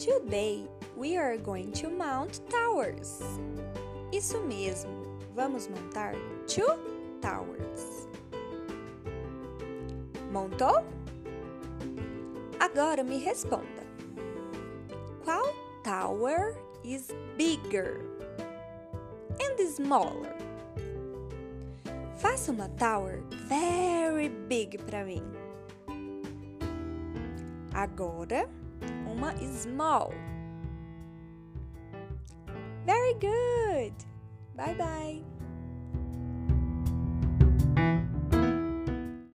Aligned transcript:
Today 0.00 0.64
we 0.96 1.16
are 1.18 1.36
going 1.36 1.72
to 1.72 1.90
mount 1.90 2.40
towers. 2.48 3.20
Isso 4.12 4.40
mesmo, 4.48 4.90
vamos 5.36 5.68
montar 5.68 6.14
two 6.46 6.66
towers. 7.20 8.08
Montou? 10.32 10.82
Agora 12.58 13.04
me 13.04 13.22
responda. 13.22 13.84
Qual 15.22 15.54
tower 15.84 16.56
is 16.82 17.12
bigger 17.36 18.00
and 19.38 19.60
smaller? 19.68 20.34
Faça 22.16 22.52
uma 22.52 22.68
tower 22.78 23.20
very 23.48 24.28
big 24.28 24.78
para 24.86 25.04
mim. 25.04 25.22
Agora, 27.74 28.48
uma 29.06 29.34
small. 29.52 30.12
Very 32.84 33.14
good. 33.14 33.94
Bye 34.56 34.74
bye. 34.74 35.22